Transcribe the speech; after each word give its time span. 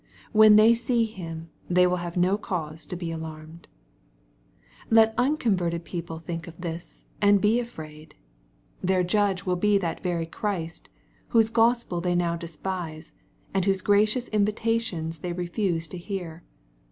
When 0.31 0.55
they 0.55 0.73
see 0.73 1.05
Him, 1.05 1.51
they 1.69 1.85
will 1.85 1.97
have 1.97 2.17
no 2.17 2.35
cause 2.35 2.87
to 2.87 2.95
be 2.95 3.11
alarmed. 3.11 3.67
Let 4.89 5.13
unconverted 5.15 5.85
people 5.85 6.17
think 6.17 6.47
of 6.47 6.59
this, 6.59 7.03
and 7.21 7.39
be 7.39 7.59
afraid. 7.59 8.15
Their 8.81 9.03
judge 9.03 9.45
will 9.45 9.57
be 9.57 9.77
that 9.77 10.01
very 10.01 10.25
Christ, 10.25 10.89
whose 11.27 11.51
Gospel 11.51 12.01
they 12.01 12.15
now 12.15 12.35
despise, 12.35 13.13
and 13.53 13.65
whose 13.65 13.81
gracious 13.81 14.27
invitations 14.29 15.19
they 15.19 15.33
refuse 15.33 15.87
to 15.89 15.99
hear. 15.99 16.41